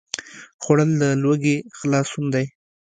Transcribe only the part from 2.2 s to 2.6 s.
دی